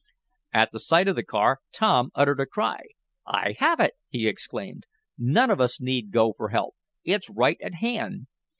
At 0.51 0.71
the 0.71 0.79
sight 0.79 1.07
of 1.07 1.15
the 1.15 1.23
car 1.23 1.59
Tom 1.71 2.09
uttered 2.15 2.39
a 2.39 2.47
cry. 2.47 2.81
"I 3.27 3.53
have 3.59 3.79
it!" 3.79 3.93
he 4.09 4.27
exclaimed. 4.27 4.87
"None 5.15 5.51
of 5.51 5.61
us 5.61 5.79
need 5.79 6.09
go 6.09 6.33
for 6.33 6.49
help! 6.49 6.73
It's 7.03 7.29
right 7.29 7.61
at 7.61 7.75
hand!" 7.75 8.25